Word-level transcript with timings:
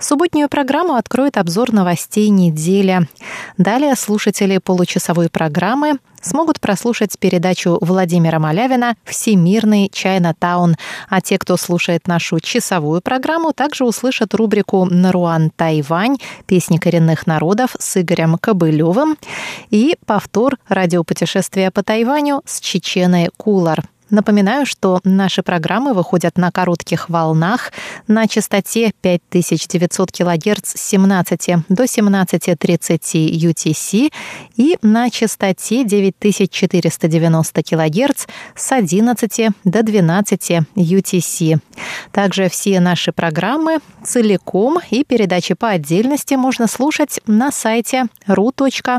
Субботнюю 0.00 0.48
программу 0.48 0.94
откроет 0.94 1.36
обзор 1.36 1.72
новостей 1.72 2.28
недели. 2.28 3.08
Далее 3.56 3.94
слушатели 3.96 4.58
получасовой 4.58 5.28
программы 5.28 5.98
смогут 6.20 6.60
прослушать 6.60 7.18
передачу 7.18 7.78
Владимира 7.80 8.38
Малявина 8.38 8.96
«Всемирный 9.04 9.88
Чайна-таун», 9.92 10.76
а 11.08 11.20
те, 11.20 11.38
кто 11.38 11.56
слушает 11.56 12.06
нашу 12.06 12.40
часовую 12.40 13.00
программу, 13.00 13.52
также 13.52 13.84
услышат 13.84 14.34
рубрику 14.34 14.84
«Наруан 14.84 15.50
Тайвань. 15.50 16.18
Песни 16.46 16.76
коренных 16.76 17.26
народов» 17.26 17.76
с 17.78 18.00
Игорем 18.00 18.36
Кобылевым 18.38 19.16
и 19.70 19.96
повтор 20.06 20.58
радиопутешествия 20.68 21.70
по 21.70 21.82
Тайваню 21.82 22.42
с 22.44 22.60
Чеченой 22.60 23.30
Кулар. 23.36 23.82
Напоминаю, 24.10 24.64
что 24.64 25.00
наши 25.04 25.42
программы 25.42 25.92
выходят 25.92 26.38
на 26.38 26.50
коротких 26.50 27.10
волнах 27.10 27.72
на 28.06 28.26
частоте 28.26 28.92
5900 29.02 30.10
кГц 30.10 30.76
с 30.76 30.80
17 30.88 31.56
до 31.68 31.84
17.30 31.84 33.28
UTC 33.30 34.12
и 34.56 34.78
на 34.80 35.10
частоте 35.10 35.84
9490 35.84 37.62
кГц 37.62 38.26
с 38.54 38.72
11 38.72 39.48
до 39.64 39.82
12 39.82 40.50
UTC. 40.74 41.58
Также 42.12 42.48
все 42.48 42.80
наши 42.80 43.12
программы 43.12 43.80
целиком 44.02 44.78
и 44.90 45.04
передачи 45.04 45.52
по 45.54 45.68
отдельности 45.68 46.34
можно 46.34 46.66
слушать 46.66 47.20
на 47.26 47.52
сайте 47.52 48.06
ru.rti.org 48.26 48.98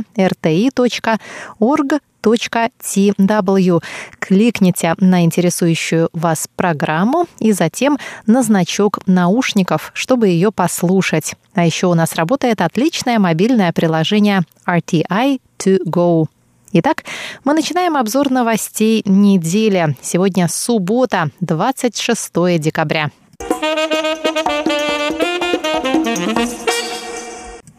tw. 2.22 3.84
Кликните 4.20 4.96
на 5.00 5.24
интересующую 5.24 6.10
вас 6.14 6.48
программу 6.56 7.28
и 7.40 7.52
затем 7.52 7.98
на 8.26 8.44
значок 8.44 9.00
наушников, 9.08 9.92
чтобы 9.94 10.28
ее 10.28 10.52
послушать. 10.52 11.36
А 11.54 11.66
еще 11.66 11.88
у 11.88 11.94
нас 11.94 12.16
работает 12.16 12.62
отличное 12.62 13.20
мобильное 13.20 13.72
приложение 13.72 14.42
RTI 14.68 15.40
To 15.60 15.78
Go. 15.86 16.28
Итак, 16.72 17.04
мы 17.44 17.54
начинаем 17.54 17.98
обзор 17.98 18.30
новостей 18.30 19.02
недели. 19.06 19.98
Сегодня 20.02 20.48
суббота, 20.48 21.32
26 21.40 22.60
декабря. 22.60 23.10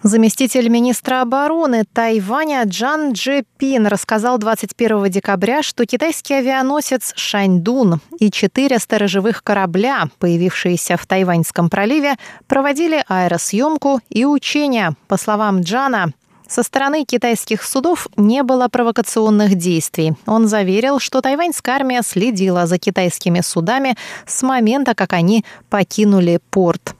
Заместитель 0.03 0.71
министра 0.71 1.21
обороны 1.21 1.85
Тайваня 1.93 2.65
Джан 2.65 3.13
Джепин 3.13 3.87
рассказал 3.87 4.39
21 4.39 5.11
декабря, 5.11 5.63
что 5.63 5.85
китайский 5.85 6.35
авианосец 6.35 7.13
«Шаньдун» 7.17 8.01
и 8.19 8.31
четыре 8.31 8.79
сторожевых 8.79 9.43
корабля, 9.45 10.05
появившиеся 10.19 10.97
в 10.97 11.07
Тайваньском 11.07 11.69
проливе, 11.69 12.15
проводили 12.47 13.05
аэросъемку 13.09 14.01
и 14.09 14.25
учения. 14.25 14.97
По 15.07 15.19
словам 15.19 15.61
Джана, 15.61 16.15
со 16.49 16.63
стороны 16.63 17.05
китайских 17.05 17.63
судов 17.63 18.09
не 18.17 18.43
было 18.43 18.69
провокационных 18.69 19.55
действий. 19.55 20.15
Он 20.27 20.49
заверил, 20.49 20.99
что 20.99 21.21
тайваньская 21.21 21.75
армия 21.75 22.01
следила 22.03 22.67
за 22.67 22.79
китайскими 22.79 23.41
судами 23.43 23.97
с 24.27 24.43
момента, 24.43 24.95
как 24.95 25.13
они 25.13 25.45
покинули 25.69 26.41
порт. 26.51 26.95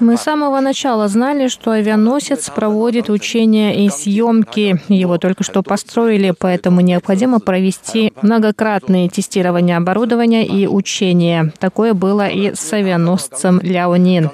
Мы 0.00 0.16
с 0.16 0.22
самого 0.22 0.60
начала 0.60 1.08
знали, 1.08 1.48
что 1.48 1.72
авианосец 1.72 2.48
проводит 2.48 3.10
учения 3.10 3.84
и 3.84 3.90
съемки. 3.90 4.80
Его 4.88 5.18
только 5.18 5.44
что 5.44 5.62
построили, 5.62 6.32
поэтому 6.36 6.80
необходимо 6.80 7.38
провести 7.38 8.14
многократные 8.22 9.10
тестирования 9.10 9.76
оборудования 9.76 10.46
и 10.46 10.66
учения. 10.66 11.52
Такое 11.58 11.92
было 11.92 12.28
и 12.28 12.54
с 12.54 12.72
авианосцем 12.72 13.60
Ляонин. 13.62 14.30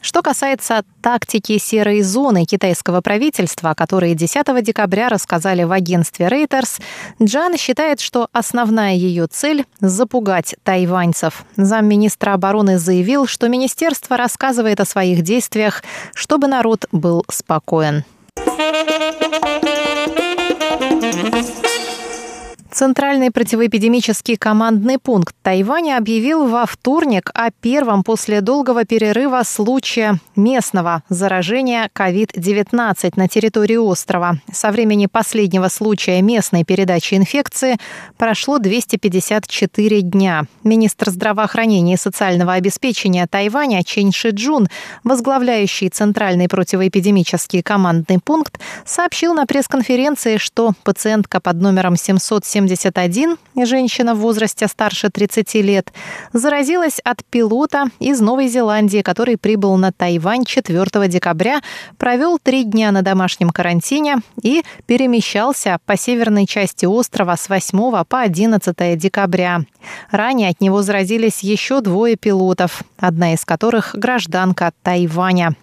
Что 0.00 0.22
касается 0.22 0.84
тактики 1.02 1.58
серой 1.58 2.00
зоны 2.02 2.44
китайского 2.44 3.00
правительства, 3.00 3.70
о 3.70 3.74
которой 3.74 4.14
10 4.14 4.64
декабря 4.64 5.08
рассказали 5.08 5.64
в 5.64 5.72
агентстве 5.72 6.28
Reuters, 6.28 6.80
Джан 7.26 7.56
считает, 7.56 8.00
что 8.00 8.28
основная 8.32 8.94
ее 8.94 9.26
цель– 9.26 9.64
запугать 9.80 10.54
тайваньцев. 10.62 11.44
Замминистра 11.56 12.34
обороны 12.34 12.78
заявил, 12.78 13.26
что 13.26 13.48
министерство 13.48 14.16
рассказывает 14.16 14.78
о 14.78 14.84
своих 14.84 15.22
действиях, 15.22 15.82
чтобы 16.14 16.46
народ 16.46 16.86
был 16.92 17.24
спокоен. 17.28 18.04
Центральный 22.76 23.30
противоэпидемический 23.30 24.36
командный 24.36 24.98
пункт 24.98 25.34
Тайваня 25.40 25.96
объявил 25.96 26.46
во 26.46 26.66
вторник 26.66 27.30
о 27.32 27.50
первом 27.50 28.04
после 28.04 28.42
долгого 28.42 28.84
перерыва 28.84 29.40
случае 29.46 30.20
местного 30.36 31.02
заражения 31.08 31.88
COVID-19 31.94 33.14
на 33.16 33.28
территории 33.28 33.78
острова. 33.78 34.40
Со 34.52 34.70
времени 34.72 35.06
последнего 35.06 35.68
случая 35.68 36.20
местной 36.20 36.64
передачи 36.64 37.14
инфекции 37.14 37.78
прошло 38.18 38.58
254 38.58 40.02
дня. 40.02 40.44
Министр 40.62 41.08
здравоохранения 41.08 41.94
и 41.94 41.96
социального 41.96 42.52
обеспечения 42.52 43.26
Тайваня 43.26 43.84
Чен 43.84 44.12
Шиджун, 44.12 44.68
возглавляющий 45.02 45.88
Центральный 45.88 46.46
противоэпидемический 46.46 47.62
командный 47.62 48.18
пункт, 48.22 48.60
сообщил 48.84 49.32
на 49.32 49.46
пресс-конференции, 49.46 50.36
что 50.36 50.72
пациентка 50.84 51.40
под 51.40 51.56
номером 51.62 51.96
770 51.96 52.65
71, 52.74 53.36
женщина 53.64 54.14
в 54.14 54.18
возрасте 54.18 54.66
старше 54.66 55.10
30 55.10 55.54
лет, 55.56 55.92
заразилась 56.32 56.98
от 57.04 57.24
пилота 57.24 57.84
из 58.00 58.20
Новой 58.20 58.48
Зеландии, 58.48 59.02
который 59.02 59.36
прибыл 59.36 59.76
на 59.76 59.92
Тайвань 59.92 60.44
4 60.44 61.08
декабря, 61.08 61.60
провел 61.98 62.38
три 62.42 62.64
дня 62.64 62.90
на 62.90 63.02
домашнем 63.02 63.50
карантине 63.50 64.16
и 64.42 64.64
перемещался 64.86 65.78
по 65.86 65.96
северной 65.96 66.46
части 66.46 66.86
острова 66.86 67.36
с 67.36 67.48
8 67.48 68.04
по 68.04 68.20
11 68.20 68.98
декабря. 68.98 69.60
Ранее 70.10 70.50
от 70.50 70.60
него 70.60 70.82
заразились 70.82 71.42
еще 71.42 71.80
двое 71.80 72.16
пилотов, 72.16 72.82
одна 72.98 73.34
из 73.34 73.44
которых 73.44 73.94
гражданка 73.94 74.72
Тайваня. 74.82 75.54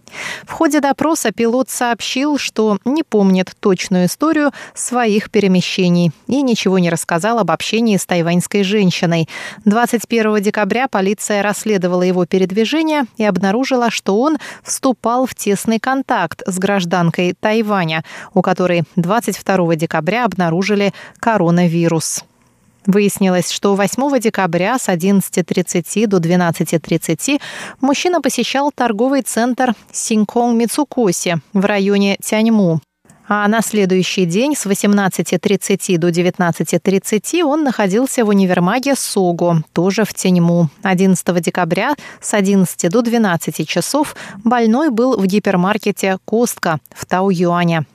В 0.45 0.51
ходе 0.51 0.79
допроса 0.79 1.31
пилот 1.31 1.69
сообщил, 1.69 2.37
что 2.37 2.77
не 2.85 3.03
помнит 3.03 3.51
точную 3.59 4.05
историю 4.05 4.51
своих 4.73 5.31
перемещений 5.31 6.11
и 6.27 6.41
ничего 6.41 6.79
не 6.79 6.89
рассказал 6.93 7.39
об 7.39 7.51
общении 7.51 7.97
с 7.97 8.05
тайваньской 8.05 8.63
женщиной. 8.63 9.27
21 9.65 10.41
декабря 10.41 10.87
полиция 10.87 11.43
расследовала 11.43 12.03
его 12.03 12.25
передвижение 12.25 13.03
и 13.17 13.25
обнаружила, 13.25 13.91
что 13.91 14.19
он 14.19 14.37
вступал 14.63 15.25
в 15.25 15.35
тесный 15.35 15.79
контакт 15.79 16.41
с 16.45 16.57
гражданкой 16.57 17.35
Тайваня, 17.39 18.03
у 18.33 18.41
которой 18.41 18.83
22 18.95 19.75
декабря 19.75 20.25
обнаружили 20.25 20.93
коронавирус. 21.19 22.23
Выяснилось, 22.85 23.49
что 23.49 23.75
8 23.75 24.19
декабря 24.19 24.77
с 24.77 24.89
11.30 24.89 26.07
до 26.07 26.17
12.30 26.17 27.39
мужчина 27.81 28.21
посещал 28.21 28.71
торговый 28.73 29.21
центр 29.21 29.73
Синконг 29.91 30.59
Мицукоси 30.59 31.37
в 31.53 31.65
районе 31.65 32.17
Тяньму. 32.21 32.81
А 33.35 33.47
на 33.47 33.63
следующий 33.63 34.25
день 34.25 34.55
с 34.55 34.67
18.30 34.67 35.97
до 35.97 36.09
19.30 36.09 37.41
он 37.41 37.63
находился 37.63 38.23
в 38.25 38.29
универмаге 38.29 38.93
Согу, 38.95 39.63
тоже 39.73 40.05
в 40.05 40.13
Теньму. 40.13 40.69
11 40.83 41.41
декабря 41.41 41.95
с 42.21 42.35
11 42.35 42.91
до 42.91 43.01
12 43.01 43.67
часов 43.67 44.15
больной 44.43 44.91
был 44.91 45.17
в 45.17 45.25
гипермаркете 45.25 46.19
«Костка» 46.25 46.77
в 46.91 47.07
Тау-Юане. 47.07 47.87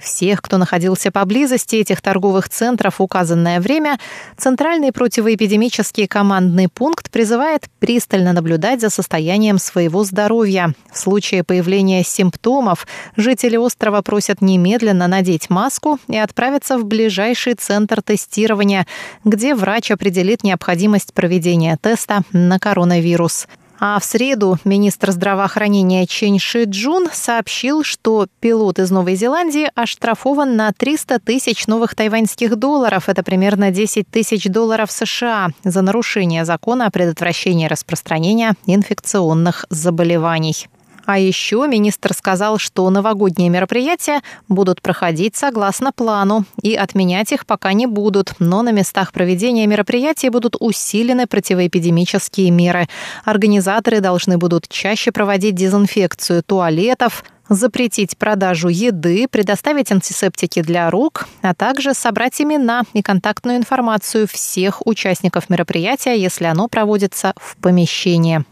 Всех, 0.00 0.42
кто 0.42 0.58
находился 0.58 1.10
поблизости 1.10 1.76
этих 1.76 2.00
торговых 2.00 2.48
центров 2.48 2.98
в 2.98 3.02
указанное 3.02 3.60
время, 3.60 3.98
Центральный 4.36 4.92
противоэпидемический 4.92 6.06
командный 6.06 6.68
пункт 6.68 7.10
призывает 7.10 7.66
пристально 7.78 8.32
наблюдать 8.32 8.80
за 8.80 8.90
состоянием 8.90 9.58
своего 9.58 10.04
здоровья. 10.04 10.74
В 10.92 10.98
случае 10.98 11.44
появления 11.44 12.02
симптомов 12.02 12.86
жители 13.16 13.56
острова 13.56 14.02
просят 14.02 14.40
немедленно 14.40 15.08
надеть 15.08 15.50
маску 15.50 15.98
и 16.08 16.16
отправиться 16.16 16.78
в 16.78 16.84
ближайший 16.84 17.54
центр 17.54 18.02
тестирования, 18.02 18.86
где 19.24 19.54
врач 19.54 19.90
определит 19.90 20.42
необходимость 20.42 21.12
проведения 21.12 21.76
теста 21.80 22.22
на 22.32 22.58
коронавирус. 22.58 23.46
А 23.82 23.98
в 23.98 24.04
среду 24.04 24.58
министр 24.66 25.10
здравоохранения 25.10 26.06
Чен 26.06 26.38
Ши 26.38 26.64
Джун 26.64 27.08
сообщил, 27.10 27.82
что 27.82 28.26
пилот 28.38 28.78
из 28.78 28.90
Новой 28.90 29.14
Зеландии 29.14 29.70
оштрафован 29.74 30.54
на 30.54 30.70
300 30.72 31.18
тысяч 31.20 31.66
новых 31.66 31.94
тайваньских 31.94 32.56
долларов. 32.56 33.08
Это 33.08 33.22
примерно 33.22 33.70
10 33.70 34.06
тысяч 34.06 34.44
долларов 34.44 34.92
США 34.92 35.48
за 35.64 35.80
нарушение 35.80 36.44
закона 36.44 36.88
о 36.88 36.90
предотвращении 36.90 37.66
распространения 37.66 38.52
инфекционных 38.66 39.64
заболеваний. 39.70 40.68
А 41.06 41.18
еще 41.18 41.66
министр 41.68 42.12
сказал, 42.14 42.58
что 42.58 42.88
новогодние 42.90 43.48
мероприятия 43.48 44.20
будут 44.48 44.82
проходить 44.82 45.36
согласно 45.36 45.92
плану, 45.92 46.44
и 46.62 46.74
отменять 46.74 47.32
их 47.32 47.46
пока 47.46 47.72
не 47.72 47.86
будут, 47.86 48.34
но 48.38 48.62
на 48.62 48.72
местах 48.72 49.12
проведения 49.12 49.66
мероприятий 49.66 50.28
будут 50.28 50.56
усилены 50.60 51.26
противоэпидемические 51.26 52.50
меры. 52.50 52.88
Организаторы 53.24 54.00
должны 54.00 54.38
будут 54.38 54.68
чаще 54.68 55.12
проводить 55.12 55.54
дезинфекцию 55.54 56.42
туалетов, 56.42 57.24
запретить 57.50 58.16
продажу 58.16 58.68
еды, 58.68 59.26
предоставить 59.28 59.90
антисептики 59.92 60.62
для 60.62 60.88
рук, 60.90 61.28
а 61.42 61.54
также 61.54 61.94
собрать 61.94 62.40
имена 62.40 62.82
и 62.92 63.02
контактную 63.02 63.58
информацию 63.58 64.26
всех 64.28 64.86
участников 64.86 65.50
мероприятия, 65.50 66.14
если 66.14 66.44
оно 66.44 66.68
проводится 66.68 67.34
в 67.36 67.56
помещении. 67.56 68.44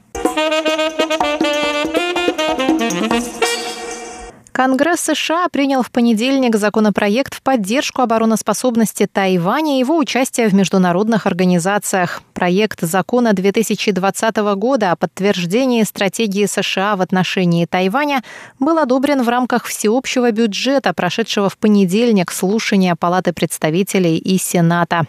Конгресс 4.58 5.02
США 5.02 5.46
принял 5.52 5.84
в 5.84 5.92
понедельник 5.92 6.56
законопроект 6.56 7.32
в 7.32 7.42
поддержку 7.42 8.02
обороноспособности 8.02 9.06
Тайваня 9.06 9.76
и 9.76 9.78
его 9.78 9.96
участия 9.96 10.48
в 10.48 10.52
международных 10.52 11.28
организациях. 11.28 12.22
Проект 12.34 12.80
закона 12.80 13.34
2020 13.34 14.36
года 14.56 14.90
о 14.90 14.96
подтверждении 14.96 15.84
стратегии 15.84 16.46
США 16.46 16.96
в 16.96 17.02
отношении 17.02 17.66
Тайваня 17.66 18.24
был 18.58 18.78
одобрен 18.78 19.22
в 19.22 19.28
рамках 19.28 19.64
всеобщего 19.64 20.32
бюджета, 20.32 20.92
прошедшего 20.92 21.48
в 21.48 21.56
понедельник 21.56 22.32
слушания 22.32 22.96
Палаты 22.96 23.32
представителей 23.32 24.18
и 24.18 24.38
Сената. 24.38 25.06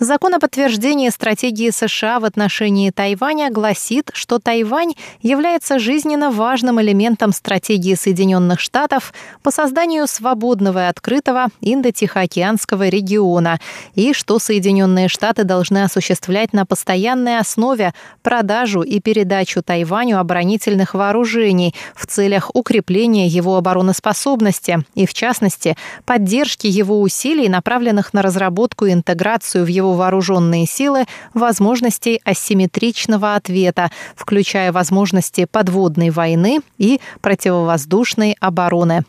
Закон 0.00 0.34
о 0.34 0.40
подтверждении 0.40 1.08
стратегии 1.08 1.70
США 1.70 2.20
в 2.20 2.24
отношении 2.24 2.90
Тайваня 2.90 3.50
гласит, 3.50 4.10
что 4.12 4.38
Тайвань 4.38 4.94
является 5.22 5.78
жизненно 5.78 6.30
важным 6.30 6.80
элементом 6.80 7.32
стратегии 7.32 7.94
Соединенных 7.94 8.60
Штатов 8.60 9.14
по 9.42 9.50
созданию 9.50 10.06
свободного 10.06 10.86
и 10.86 10.88
открытого 10.88 11.46
Индо-Тихоокеанского 11.60 12.88
региона 12.88 13.60
и 13.94 14.12
что 14.12 14.38
Соединенные 14.38 15.08
Штаты 15.08 15.44
должны 15.44 15.84
осуществлять 15.84 16.52
на 16.52 16.66
постоянной 16.66 17.38
основе 17.38 17.94
продажу 18.22 18.82
и 18.82 19.00
передачу 19.00 19.62
Тайваню 19.62 20.18
оборонительных 20.18 20.94
вооружений 20.94 21.74
в 21.94 22.06
целях 22.06 22.50
укрепления 22.54 23.26
его 23.26 23.56
обороноспособности 23.56 24.84
и, 24.94 25.06
в 25.06 25.14
частности, 25.14 25.76
поддержки 26.04 26.66
его 26.66 27.00
усилий, 27.00 27.48
направленных 27.48 28.12
на 28.12 28.22
разработку 28.22 28.86
и 28.86 28.92
интеграцию 28.92 29.43
интеграцию 29.44 29.64
в 29.64 29.68
его 29.68 29.94
вооруженные 29.94 30.66
силы 30.66 31.04
возможностей 31.34 32.20
асимметричного 32.24 33.34
ответа, 33.34 33.90
включая 34.16 34.72
возможности 34.72 35.46
подводной 35.50 36.10
войны 36.10 36.60
и 36.78 37.00
противовоздушной 37.20 38.36
обороны. 38.40 39.04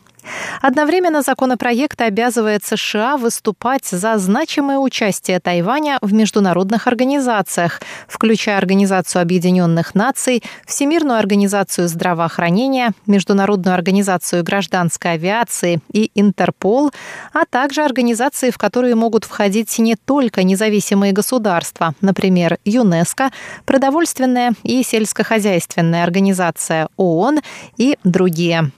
Одновременно 0.60 1.22
законопроект 1.22 2.00
обязывает 2.00 2.64
США 2.64 3.16
выступать 3.16 3.86
за 3.86 4.18
значимое 4.18 4.78
участие 4.78 5.40
Тайваня 5.40 5.98
в 6.00 6.12
международных 6.12 6.86
организациях, 6.86 7.80
включая 8.08 8.58
Организацию 8.58 9.22
Объединенных 9.22 9.94
Наций, 9.94 10.42
Всемирную 10.66 11.18
организацию 11.18 11.88
здравоохранения, 11.88 12.92
Международную 13.06 13.74
организацию 13.74 14.42
гражданской 14.42 15.12
авиации 15.12 15.80
и 15.92 16.10
Интерпол, 16.14 16.90
а 17.32 17.44
также 17.44 17.82
организации, 17.82 18.50
в 18.50 18.58
которые 18.58 18.94
могут 18.94 19.24
входить 19.24 19.78
не 19.78 19.96
только 19.96 20.42
независимые 20.42 21.12
государства, 21.12 21.94
например, 22.00 22.58
ЮНЕСКО, 22.64 23.30
Продовольственная 23.64 24.52
и 24.62 24.82
сельскохозяйственная 24.82 26.04
организация 26.04 26.88
ООН 26.96 27.40
и 27.76 27.98
другие. 28.04 28.70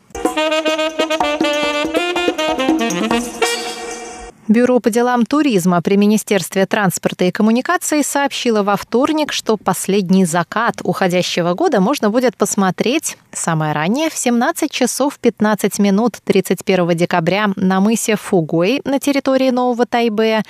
Бюро 4.48 4.80
по 4.80 4.88
делам 4.88 5.26
туризма 5.26 5.82
при 5.82 5.96
Министерстве 5.96 6.64
транспорта 6.64 7.26
и 7.26 7.30
коммуникаций 7.30 8.02
сообщило 8.02 8.62
во 8.62 8.78
вторник, 8.78 9.30
что 9.30 9.58
последний 9.58 10.24
закат 10.24 10.76
уходящего 10.82 11.52
года 11.52 11.82
можно 11.82 12.08
будет 12.08 12.34
посмотреть 12.34 13.18
самое 13.30 13.74
раннее 13.74 14.08
в 14.08 14.14
17 14.14 14.70
часов 14.70 15.18
15 15.18 15.78
минут 15.80 16.16
31 16.24 16.96
декабря 16.96 17.50
на 17.56 17.80
мысе 17.80 18.16
Фугуэй 18.16 18.80
на 18.84 18.98
территории 18.98 19.50
Нового 19.50 19.84
Тайбэя 19.84 20.42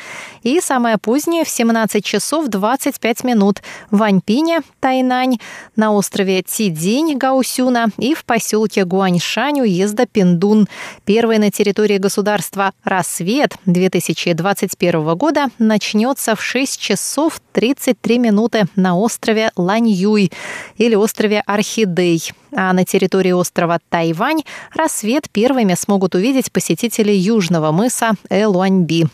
и 0.43 0.61
самое 0.61 0.97
позднее 0.99 1.45
в 1.45 1.49
17 1.49 2.05
часов 2.05 2.47
25 2.47 3.25
минут 3.25 3.63
в 3.91 4.01
Аньпине, 4.05 4.61
Тайнань, 4.79 5.39
на 5.75 5.93
острове 5.93 6.43
Тидинь, 6.43 7.17
Гаусюна 7.17 7.89
и 7.99 8.15
в 8.15 8.25
поселке 8.25 8.85
Гуаньшань 8.85 9.61
уезда 9.61 10.07
Пиндун. 10.07 10.69
Первый 11.05 11.39
на 11.39 11.51
территории 11.51 11.99
государства 11.99 12.73
«Рассвет» 12.85 13.57
2021 13.89 15.17
года 15.17 15.49
начнется 15.59 16.35
в 16.35 16.43
6 16.43 16.81
часов 16.81 17.41
33 17.53 18.19
минуты 18.19 18.67
на 18.77 18.97
острове 18.97 19.51
Ланьюй 19.57 20.33
или 20.77 20.95
острове 20.95 21.43
Орхидей. 21.47 22.33
А 22.55 22.73
на 22.73 22.85
территории 22.85 23.33
острова 23.33 23.79
Тайвань 23.89 24.43
рассвет 24.75 25.31
первыми 25.31 25.75
смогут 25.75 26.15
увидеть 26.15 26.53
посетители 26.53 27.13
южного 27.13 27.73
мыса 27.73 28.13
Элуаньби. 28.31 29.07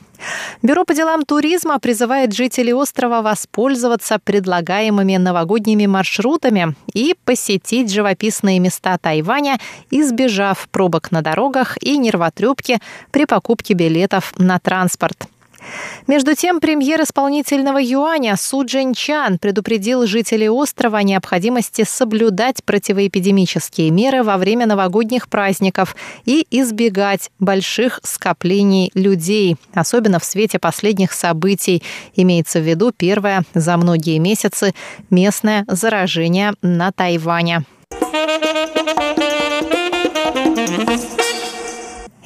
Бюро 0.62 0.84
по 0.84 0.94
делам 0.94 1.24
туризма 1.24 1.78
призывает 1.78 2.32
жителей 2.32 2.72
острова 2.72 3.22
воспользоваться 3.22 4.18
предлагаемыми 4.22 5.16
новогодними 5.16 5.86
маршрутами 5.86 6.74
и 6.92 7.14
посетить 7.24 7.92
живописные 7.92 8.58
места 8.60 8.98
Тайваня, 8.98 9.58
избежав 9.90 10.68
пробок 10.70 11.10
на 11.10 11.22
дорогах 11.22 11.76
и 11.82 11.98
нервотрепки 11.98 12.78
при 13.10 13.26
покупке 13.26 13.74
билетов 13.74 14.32
на 14.38 14.58
транспорт. 14.58 15.28
Между 16.06 16.34
тем, 16.34 16.60
премьер 16.60 17.02
исполнительного 17.02 17.78
юаня 17.80 18.36
Су 18.36 18.64
Чан 18.66 19.38
предупредил 19.38 20.06
жителей 20.06 20.48
острова 20.48 20.98
о 20.98 21.02
необходимости 21.02 21.84
соблюдать 21.88 22.62
противоэпидемические 22.64 23.90
меры 23.90 24.22
во 24.22 24.36
время 24.36 24.66
новогодних 24.66 25.28
праздников 25.28 25.96
и 26.24 26.46
избегать 26.50 27.30
больших 27.38 28.00
скоплений 28.02 28.90
людей, 28.94 29.56
особенно 29.74 30.18
в 30.18 30.24
свете 30.24 30.58
последних 30.58 31.12
событий. 31.12 31.82
Имеется 32.14 32.60
в 32.60 32.62
виду 32.62 32.92
первое 32.96 33.44
за 33.54 33.76
многие 33.76 34.18
месяцы 34.18 34.74
местное 35.10 35.64
заражение 35.68 36.54
на 36.62 36.92
Тайване. 36.92 37.64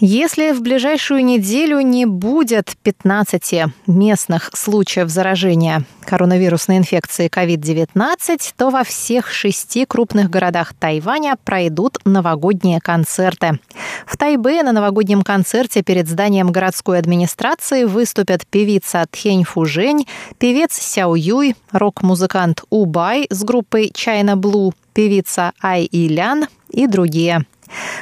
Если 0.01 0.53
в 0.53 0.63
ближайшую 0.63 1.25
неделю 1.25 1.81
не 1.81 2.07
будет 2.07 2.77
15 2.85 3.65
местных 3.89 4.51
случаев 4.55 5.09
заражения 5.09 5.83
коронавирусной 6.03 6.77
инфекцией 6.77 7.29
COVID-19, 7.29 8.55
то 8.57 8.71
во 8.71 8.85
всех 8.85 9.33
шести 9.33 9.87
крупных 9.87 10.31
городах 10.31 10.73
Тайваня 10.75 11.37
пройдут 11.43 11.99
новогодние 12.05 12.81
концерты. 12.81 13.59
В 14.07 14.17
Тайбе 14.17 14.63
на 14.63 14.71
новогоднем 14.71 15.23
концерте 15.23 15.83
перед 15.83 16.07
зданием 16.07 16.53
городской 16.53 17.01
администрации 17.01 17.83
выступят 17.83 18.47
певица 18.47 19.05
Тхень 19.11 19.43
Фужень, 19.43 20.07
певец 20.39 20.75
Сяо 20.75 21.17
Юй, 21.17 21.57
рок-музыкант 21.73 22.63
Убай 22.71 23.27
с 23.31 23.43
группой 23.43 23.91
China 23.93 24.37
Blue, 24.37 24.73
певица 24.93 25.51
Ай 25.61 25.89
Илян 25.91 26.47
и 26.71 26.87
другие. 26.87 27.45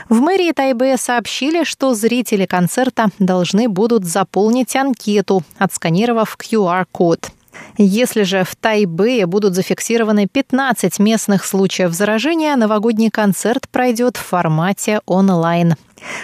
В 0.08 0.20
мэрии 0.20 0.52
Тайбе 0.52 0.96
сообщили, 0.96 1.64
что 1.64 1.94
зрители 1.94 2.46
концерта 2.46 3.08
должны 3.18 3.68
будут 3.68 4.04
заполнить 4.04 4.74
анкету, 4.76 5.42
отсканировав 5.58 6.36
QR-код. 6.38 7.30
Если 7.78 8.22
же 8.22 8.44
в 8.44 8.54
Тайбэе 8.56 9.26
будут 9.26 9.54
зафиксированы 9.54 10.26
15 10.26 10.98
местных 10.98 11.44
случаев 11.44 11.92
заражения, 11.92 12.56
новогодний 12.56 13.10
концерт 13.10 13.68
пройдет 13.70 14.16
в 14.16 14.24
формате 14.24 15.00
онлайн. 15.06 15.76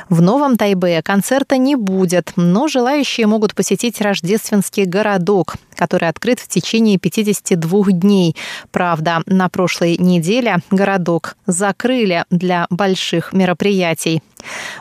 В 0.09 0.21
Новом 0.21 0.57
Тайбе 0.57 1.02
концерта 1.02 1.57
не 1.57 1.76
будет, 1.76 2.33
но 2.37 2.69
желающие 2.69 3.26
могут 3.26 3.55
посетить 3.55 4.00
рождественский 4.00 4.85
городок, 4.85 5.55
который 5.75 6.09
открыт 6.09 6.41
в 6.41 6.49
течение 6.49 6.99
52 6.99 7.93
дней. 7.93 8.37
Правда, 8.71 9.23
на 9.26 9.49
прошлой 9.49 9.97
неделе 9.97 10.59
городок 10.71 11.37
закрыли 11.47 12.25
для 12.31 12.67
больших 12.71 13.33
мероприятий. 13.33 14.23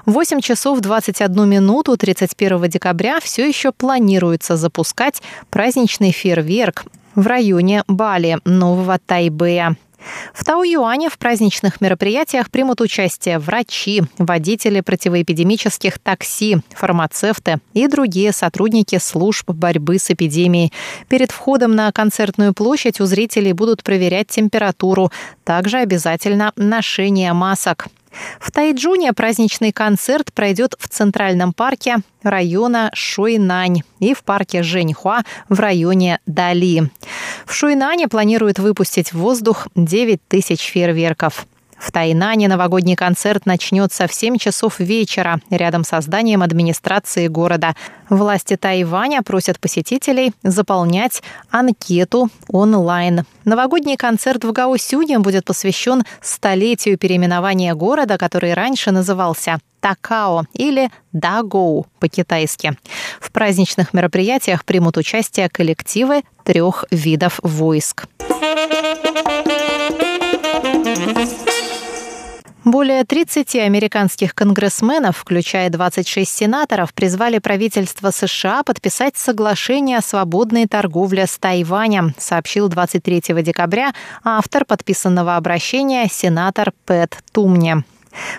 В 0.05 0.11
8 0.11 0.41
часов 0.41 0.79
21 0.79 1.47
минуту 1.47 1.95
31 1.95 2.69
декабря 2.69 3.19
все 3.19 3.47
еще 3.47 3.71
планируется 3.71 4.57
запускать 4.57 5.21
праздничный 5.49 6.11
фейерверк 6.11 6.85
в 7.15 7.27
районе 7.27 7.83
Бали, 7.87 8.39
Нового 8.45 8.99
Тайбэя. 9.05 9.75
В 10.33 10.43
Тау-Юане 10.43 11.09
в 11.09 11.17
праздничных 11.17 11.81
мероприятиях 11.81 12.49
примут 12.49 12.81
участие 12.81 13.39
врачи, 13.39 14.03
водители 14.17 14.81
противоэпидемических 14.81 15.99
такси, 15.99 16.57
фармацевты 16.71 17.59
и 17.73 17.87
другие 17.87 18.31
сотрудники 18.31 18.97
служб 18.97 19.49
борьбы 19.49 19.99
с 19.99 20.09
эпидемией. 20.11 20.71
Перед 21.07 21.31
входом 21.31 21.75
на 21.75 21.91
концертную 21.91 22.53
площадь 22.53 22.99
у 22.99 23.05
зрителей 23.05 23.53
будут 23.53 23.83
проверять 23.83 24.27
температуру. 24.27 25.11
Также 25.43 25.77
обязательно 25.77 26.51
ношение 26.55 27.33
масок. 27.33 27.87
В 28.39 28.51
Тайджуне 28.51 29.13
праздничный 29.13 29.71
концерт 29.71 30.33
пройдет 30.33 30.75
в 30.79 30.87
Центральном 30.87 31.53
парке 31.53 31.97
района 32.23 32.91
Шуйнань 32.93 33.81
и 33.99 34.13
в 34.13 34.23
парке 34.23 34.63
Женьхуа 34.63 35.23
в 35.49 35.59
районе 35.59 36.19
Дали. 36.25 36.89
В 37.45 37.53
Шуйнане 37.53 38.07
планируют 38.07 38.59
выпустить 38.59 39.13
в 39.13 39.19
воздух 39.19 39.67
9 39.75 40.19
тысяч 40.27 40.61
фейерверков. 40.61 41.47
В 41.81 41.91
Тайнане 41.91 42.47
новогодний 42.47 42.95
концерт 42.95 43.47
начнется 43.47 44.07
в 44.07 44.13
7 44.13 44.37
часов 44.37 44.79
вечера 44.79 45.39
рядом 45.49 45.83
со 45.83 45.99
зданием 45.99 46.43
администрации 46.43 47.27
города. 47.27 47.75
Власти 48.07 48.55
Тайваня 48.55 49.23
просят 49.23 49.59
посетителей 49.59 50.31
заполнять 50.43 51.23
анкету 51.49 52.29
онлайн. 52.49 53.25
Новогодний 53.45 53.97
концерт 53.97 54.43
в 54.43 54.51
Гаосюне 54.51 55.17
будет 55.17 55.45
посвящен 55.45 56.03
столетию 56.21 56.99
переименования 56.99 57.73
города, 57.73 58.19
который 58.19 58.53
раньше 58.53 58.91
назывался 58.91 59.57
Такао 59.79 60.43
или 60.53 60.91
Дагоу 61.13 61.87
по-китайски. 61.99 62.77
В 63.19 63.31
праздничных 63.31 63.91
мероприятиях 63.91 64.65
примут 64.65 64.97
участие 64.97 65.49
коллективы 65.49 66.21
трех 66.43 66.85
видов 66.91 67.39
войск. 67.41 68.05
Более 72.63 73.03
30 73.03 73.55
американских 73.55 74.35
конгрессменов, 74.35 75.17
включая 75.17 75.71
26 75.71 76.31
сенаторов, 76.31 76.93
призвали 76.93 77.39
правительство 77.39 78.11
США 78.11 78.61
подписать 78.61 79.17
соглашение 79.17 79.97
о 79.97 80.01
свободной 80.01 80.67
торговле 80.67 81.25
с 81.25 81.39
Тайванем, 81.39 82.13
сообщил 82.19 82.67
23 82.69 83.23
декабря 83.41 83.93
автор 84.23 84.65
подписанного 84.65 85.37
обращения 85.37 86.07
сенатор 86.07 86.71
Пэт 86.85 87.17
Тумне. 87.31 87.83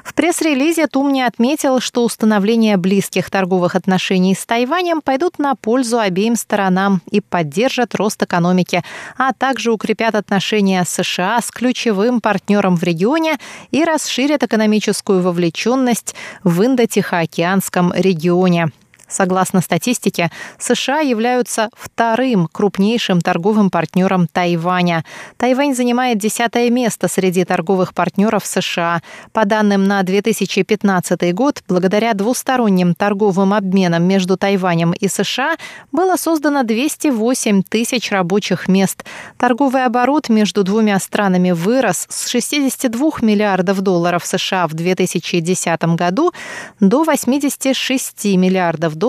В 0.05 0.15
пресс-релизе 0.15 0.87
Тумни 0.87 1.23
отметил, 1.23 1.81
что 1.81 2.05
установление 2.05 2.77
близких 2.77 3.31
торговых 3.31 3.75
отношений 3.75 4.35
с 4.35 4.45
Тайванем 4.45 5.01
пойдут 5.01 5.39
на 5.39 5.55
пользу 5.55 5.99
обеим 5.99 6.37
сторонам 6.37 7.01
и 7.11 7.21
поддержат 7.21 7.95
рост 7.95 8.23
экономики, 8.23 8.83
а 9.17 9.33
также 9.33 9.73
укрепят 9.73 10.15
отношения 10.15 10.85
США 10.85 11.41
с 11.41 11.51
ключевым 11.51 12.21
партнером 12.21 12.77
в 12.77 12.83
регионе 12.83 13.39
и 13.71 13.85
расширят 13.85 14.43
экономическую 14.43 15.23
вовлеченность 15.23 16.15
в 16.45 16.63
Индо-Тихоокеанском 16.63 17.93
регионе. 17.95 18.71
Согласно 19.13 19.61
статистике, 19.61 20.31
США 20.59 21.01
являются 21.01 21.69
вторым 21.77 22.49
крупнейшим 22.51 23.21
торговым 23.21 23.69
партнером 23.69 24.27
Тайваня. 24.27 25.05
Тайвань 25.37 25.75
занимает 25.75 26.19
десятое 26.19 26.71
место 26.71 27.09
среди 27.09 27.45
торговых 27.45 27.93
партнеров 27.93 28.47
США. 28.47 29.03
По 29.33 29.45
данным 29.45 29.85
на 29.85 30.03
2015 30.03 31.35
год, 31.35 31.63
благодаря 31.69 32.15
двусторонним 32.15 32.95
торговым 32.95 33.53
обменам 33.53 34.03
между 34.05 34.39
Тайванем 34.39 34.93
и 34.93 35.09
США 35.09 35.57
было 35.93 36.17
создано 36.17 36.63
208 36.63 37.65
тысяч 37.69 38.11
рабочих 38.11 38.67
мест. 38.67 39.05
Торговый 39.37 39.85
оборот 39.85 40.31
между 40.31 40.65
двумя 40.65 40.99
странами 40.99 41.51
вырос 41.51 42.07
с 42.09 42.29
62 42.29 43.11
миллиардов 43.21 43.83
долларов 43.83 44.25
США 44.25 44.67
в 44.67 44.73
2010 44.73 45.85
году 45.97 46.33
до 46.81 47.05
86 47.05 48.25
миллиардов 48.37 48.95
долларов 48.95 49.02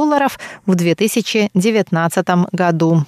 в 0.65 0.75
2019 0.75 2.27
году. 2.51 3.05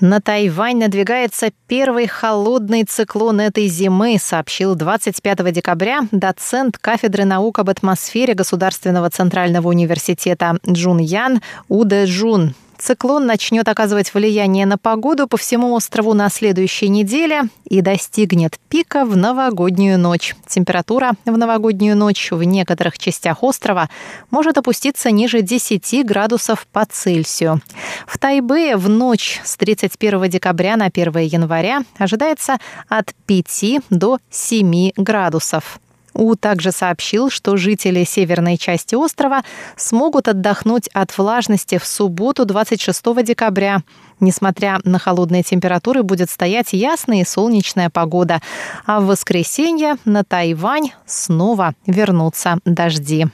На 0.00 0.20
Тайвань 0.20 0.76
надвигается 0.78 1.50
первый 1.66 2.06
холодный 2.06 2.84
циклон 2.84 3.40
этой 3.40 3.68
зимы, 3.68 4.18
сообщил 4.20 4.74
25 4.74 5.50
декабря 5.50 6.00
доцент 6.10 6.76
кафедры 6.76 7.24
наук 7.24 7.60
об 7.60 7.70
атмосфере 7.70 8.34
Государственного 8.34 9.08
центрального 9.08 9.68
университета 9.68 10.58
Джун 10.68 10.98
Ян 10.98 11.40
Уде 11.68 12.04
Джун. 12.04 12.54
Циклон 12.84 13.24
начнет 13.24 13.66
оказывать 13.66 14.12
влияние 14.12 14.66
на 14.66 14.76
погоду 14.76 15.26
по 15.26 15.38
всему 15.38 15.72
острову 15.72 16.12
на 16.12 16.28
следующей 16.28 16.90
неделе 16.90 17.44
и 17.64 17.80
достигнет 17.80 18.58
пика 18.68 19.06
в 19.06 19.16
новогоднюю 19.16 19.98
ночь. 19.98 20.36
Температура 20.46 21.12
в 21.24 21.38
новогоднюю 21.38 21.96
ночь 21.96 22.30
в 22.30 22.42
некоторых 22.42 22.98
частях 22.98 23.42
острова 23.42 23.88
может 24.30 24.58
опуститься 24.58 25.10
ниже 25.10 25.40
10 25.40 26.04
градусов 26.04 26.66
по 26.72 26.84
Цельсию. 26.84 27.62
В 28.06 28.18
Тайбе 28.18 28.76
в 28.76 28.90
ночь 28.90 29.40
с 29.42 29.56
31 29.56 30.28
декабря 30.28 30.76
на 30.76 30.84
1 30.84 31.16
января 31.20 31.84
ожидается 31.96 32.58
от 32.90 33.14
5 33.24 33.80
до 33.88 34.18
7 34.28 34.90
градусов. 34.98 35.80
У 36.14 36.36
также 36.36 36.70
сообщил, 36.70 37.28
что 37.28 37.56
жители 37.56 38.04
северной 38.04 38.56
части 38.56 38.94
острова 38.94 39.42
смогут 39.76 40.28
отдохнуть 40.28 40.88
от 40.92 41.16
влажности 41.18 41.78
в 41.78 41.86
субботу 41.86 42.44
26 42.44 43.24
декабря. 43.24 43.82
Несмотря 44.20 44.78
на 44.84 44.98
холодные 44.98 45.42
температуры, 45.42 46.04
будет 46.04 46.30
стоять 46.30 46.72
ясная 46.72 47.22
и 47.22 47.24
солнечная 47.24 47.90
погода. 47.90 48.40
А 48.86 49.00
в 49.00 49.06
воскресенье 49.06 49.96
на 50.04 50.22
Тайвань 50.22 50.92
снова 51.04 51.74
вернутся 51.86 52.58
дожди. 52.64 53.26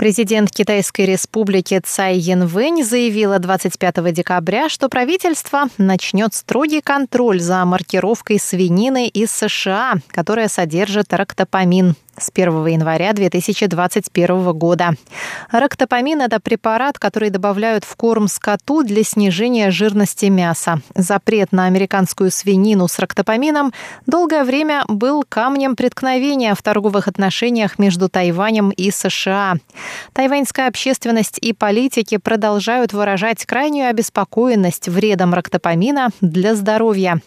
Президент 0.00 0.50
Китайской 0.50 1.02
республики 1.04 1.78
Цай 1.84 2.16
Янвэнь 2.16 2.82
заявила 2.82 3.38
25 3.38 4.14
декабря, 4.14 4.70
что 4.70 4.88
правительство 4.88 5.64
начнет 5.76 6.32
строгий 6.32 6.80
контроль 6.80 7.38
за 7.38 7.62
маркировкой 7.66 8.38
свинины 8.38 9.08
из 9.08 9.30
США, 9.30 9.96
которая 10.08 10.48
содержит 10.48 11.12
рактопамин 11.12 11.96
с 12.20 12.30
1 12.32 12.66
января 12.66 13.12
2021 13.12 14.52
года. 14.52 14.94
Рактопамин– 15.50 16.20
это 16.22 16.38
препарат, 16.40 16.98
который 16.98 17.30
добавляют 17.30 17.84
в 17.84 17.96
корм 17.96 18.28
скоту 18.28 18.82
для 18.82 19.02
снижения 19.02 19.70
жирности 19.70 20.26
мяса. 20.26 20.80
Запрет 20.94 21.52
на 21.52 21.64
американскую 21.64 22.30
свинину 22.30 22.86
с 22.88 22.98
рактопамином 22.98 23.72
долгое 24.06 24.44
время 24.44 24.84
был 24.88 25.24
камнем 25.28 25.76
преткновения 25.76 26.54
в 26.54 26.62
торговых 26.62 27.08
отношениях 27.08 27.78
между 27.78 28.08
Тайванем 28.08 28.70
и 28.70 28.90
США. 28.90 29.56
Тайваньская 30.12 30.68
общественность 30.68 31.38
и 31.40 31.52
политики 31.52 32.18
продолжают 32.18 32.92
выражать 32.92 33.44
крайнюю 33.46 33.88
обеспокоенность 33.88 34.88
вредом 34.88 35.34
рактопамина 35.34 36.10
для 36.20 36.54
здоровья. 36.54 37.20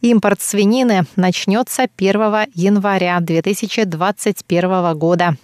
Импорт 0.00 0.40
свинины 0.40 1.04
начнется 1.16 1.86
1 1.96 2.46
января 2.54 3.18
2020 3.20 4.37
2021 4.46 4.98
года. 4.98 5.36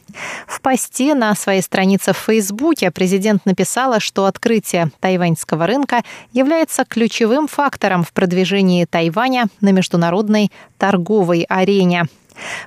В 0.47 0.61
посте 0.61 1.15
на 1.15 1.35
своей 1.35 1.63
странице 1.63 2.13
в 2.13 2.19
Фейсбуке 2.19 2.91
президент 2.91 3.45
написала, 3.47 4.01
что 4.01 4.27
открытие 4.27 4.91
тайваньского 5.01 5.67
рынка 5.67 6.03
является 6.33 6.85
ключевым 6.85 7.49
фактором 7.49 8.05
в 8.05 8.13
продвижении 8.13 8.85
Тайваня 8.85 9.47
на 9.61 9.71
международной 9.73 10.51
торговой 10.79 11.47
арене. 11.49 12.07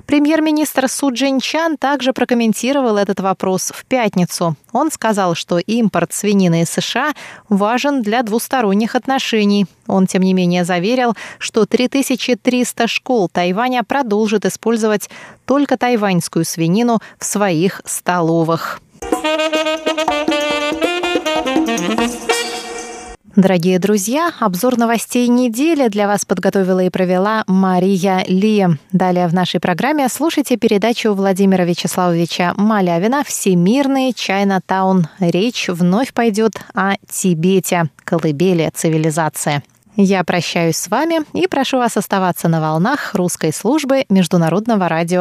Премьер-министр 0.06 0.88
Су 0.88 1.12
Джинчан 1.12 1.76
также 1.76 2.12
прокомментировал 2.12 2.96
этот 2.96 3.20
вопрос 3.20 3.72
в 3.74 3.84
пятницу. 3.84 4.56
Он 4.72 4.90
сказал, 4.90 5.34
что 5.34 5.58
импорт 5.58 6.12
свинины 6.12 6.62
из 6.62 6.70
США 6.70 7.12
важен 7.48 8.02
для 8.02 8.22
двусторонних 8.22 8.94
отношений. 8.94 9.66
Он, 9.86 10.06
тем 10.06 10.22
не 10.22 10.34
менее, 10.34 10.64
заверил, 10.64 11.14
что 11.38 11.66
3300 11.66 12.86
школ 12.86 13.28
Тайваня 13.28 13.82
продолжат 13.84 14.44
использовать 14.44 15.08
только 15.46 15.76
тайваньскую 15.76 16.44
свинину 16.44 17.00
в 17.18 17.24
своих 17.24 17.82
столовых. 17.84 18.80
Дорогие 23.38 23.78
друзья, 23.78 24.32
обзор 24.40 24.78
новостей 24.78 25.28
недели 25.28 25.86
для 25.86 26.08
вас 26.08 26.24
подготовила 26.24 26.80
и 26.80 26.90
провела 26.90 27.44
Мария 27.46 28.24
Ли. 28.26 28.66
Далее 28.90 29.28
в 29.28 29.32
нашей 29.32 29.60
программе 29.60 30.08
слушайте 30.08 30.56
передачу 30.56 31.14
Владимира 31.14 31.62
Вячеславовича 31.62 32.54
Малявина 32.56 33.22
«Всемирный 33.22 34.12
Чайна-таун». 34.12 35.06
Речь 35.20 35.68
вновь 35.68 36.12
пойдет 36.14 36.54
о 36.74 36.94
Тибете, 37.08 37.90
колыбели 38.02 38.72
цивилизации. 38.74 39.62
Я 40.00 40.22
прощаюсь 40.22 40.76
с 40.76 40.88
вами 40.88 41.20
и 41.32 41.46
прошу 41.48 41.78
вас 41.78 41.96
оставаться 41.96 42.46
на 42.46 42.60
волнах 42.60 43.14
русской 43.14 43.52
службы 43.52 44.04
Международного 44.08 44.88
радио 44.88 45.16